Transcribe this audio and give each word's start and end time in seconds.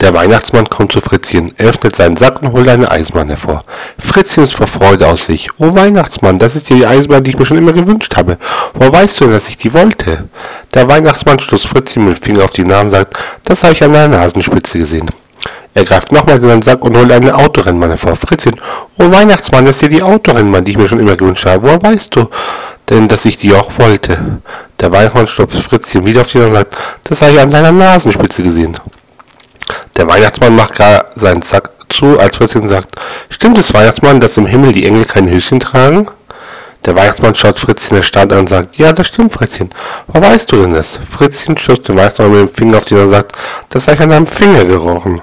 Der 0.00 0.14
Weihnachtsmann 0.14 0.70
kommt 0.70 0.92
zu 0.92 1.02
Fritzchen, 1.02 1.52
öffnet 1.58 1.94
seinen 1.94 2.16
Sack 2.16 2.40
und 2.40 2.52
holt 2.52 2.66
eine 2.68 2.90
Eisenbahn 2.90 3.28
hervor. 3.28 3.64
Fritzchen 3.98 4.44
ist 4.44 4.54
vor 4.54 4.66
Freude 4.66 5.06
aus 5.06 5.26
sich. 5.26 5.50
Oh 5.58 5.74
Weihnachtsmann, 5.74 6.38
das 6.38 6.56
ist 6.56 6.70
ja 6.70 6.76
die 6.76 6.86
Eisenbahn, 6.86 7.22
die 7.22 7.32
ich 7.32 7.38
mir 7.38 7.44
schon 7.44 7.58
immer 7.58 7.74
gewünscht 7.74 8.16
habe. 8.16 8.38
Woher 8.72 8.94
weißt 8.94 9.20
du 9.20 9.24
denn, 9.24 9.34
dass 9.34 9.48
ich 9.48 9.58
die 9.58 9.74
wollte? 9.74 10.24
Der 10.72 10.88
Weihnachtsmann 10.88 11.38
stoßt 11.38 11.66
Fritzchen 11.66 12.06
mit 12.06 12.16
dem 12.16 12.22
Finger 12.22 12.44
auf 12.44 12.52
die 12.52 12.64
Nase 12.64 12.84
und 12.84 12.90
sagt, 12.92 13.18
das 13.44 13.62
habe 13.62 13.74
ich 13.74 13.84
an 13.84 13.92
deiner 13.92 14.16
Nasenspitze 14.16 14.78
gesehen. 14.78 15.06
Er 15.74 15.84
greift 15.84 16.10
nochmals 16.12 16.42
in 16.42 16.48
seinen 16.48 16.62
Sack 16.62 16.82
und 16.82 16.96
holt 16.96 17.12
eine 17.12 17.34
Autorennbahn 17.34 17.90
hervor. 17.90 18.16
Fritzchen, 18.16 18.56
oh 18.98 19.10
Weihnachtsmann, 19.10 19.66
das 19.66 19.76
ist 19.76 19.82
ja 19.82 19.88
die 19.88 20.02
Autorennbahn, 20.02 20.64
die 20.64 20.70
ich 20.70 20.78
mir 20.78 20.88
schon 20.88 21.00
immer 21.00 21.16
gewünscht 21.16 21.44
habe. 21.44 21.62
Woher 21.62 21.82
weißt 21.82 22.16
du 22.16 22.26
denn, 22.88 23.06
dass 23.06 23.26
ich 23.26 23.36
die 23.36 23.52
auch 23.52 23.70
wollte? 23.78 24.40
Der 24.80 24.90
Weihnachtsmann 24.90 25.26
stopft 25.26 25.58
Fritzchen 25.58 26.06
wieder 26.06 26.22
auf 26.22 26.32
die 26.32 26.38
Nase 26.38 26.48
und 26.48 26.56
sagt, 26.56 26.76
das 27.04 27.20
habe 27.20 27.32
ich 27.32 27.40
an 27.40 27.50
deiner 27.50 27.70
Nasenspitze 27.70 28.42
gesehen. 28.42 28.78
Der 30.00 30.08
Weihnachtsmann 30.08 30.56
macht 30.56 30.76
gerade 30.76 31.04
seinen 31.14 31.42
Sack 31.42 31.68
zu, 31.90 32.18
als 32.18 32.38
Fritzchen 32.38 32.66
sagt, 32.66 32.96
stimmt 33.28 33.58
es, 33.58 33.74
Weihnachtsmann, 33.74 34.18
dass 34.18 34.38
im 34.38 34.46
Himmel 34.46 34.72
die 34.72 34.86
Engel 34.86 35.04
kein 35.04 35.28
Höschen 35.28 35.60
tragen? 35.60 36.06
Der 36.86 36.96
Weihnachtsmann 36.96 37.34
schaut 37.34 37.58
Fritzchen 37.58 37.98
erstaunt 37.98 38.32
an 38.32 38.38
und 38.38 38.48
sagt, 38.48 38.78
ja, 38.78 38.94
das 38.94 39.08
stimmt, 39.08 39.34
Fritzchen. 39.34 39.68
Wo 40.06 40.22
weißt 40.22 40.50
du 40.52 40.62
denn 40.62 40.72
das? 40.72 40.98
Fritzchen 41.06 41.58
stößt 41.58 41.86
den 41.86 41.98
Weihnachtsmann 41.98 42.30
mit 42.30 42.40
dem 42.40 42.48
Finger 42.48 42.78
auf 42.78 42.86
den 42.86 42.96
und 42.96 43.10
sagt, 43.10 43.32
das 43.68 43.88
habe 43.88 43.96
ich 43.96 44.00
an 44.00 44.08
deinem 44.08 44.26
Finger 44.26 44.64
gerochen. 44.64 45.20